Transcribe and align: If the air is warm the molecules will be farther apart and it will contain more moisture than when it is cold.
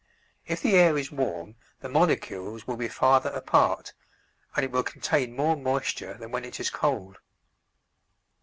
If 0.47 0.63
the 0.63 0.73
air 0.77 0.97
is 0.97 1.11
warm 1.11 1.57
the 1.81 1.87
molecules 1.87 2.65
will 2.65 2.75
be 2.75 2.87
farther 2.87 3.29
apart 3.29 3.93
and 4.55 4.65
it 4.65 4.71
will 4.71 4.81
contain 4.81 5.35
more 5.35 5.55
moisture 5.55 6.15
than 6.15 6.31
when 6.31 6.43
it 6.43 6.59
is 6.59 6.71
cold. 6.71 7.19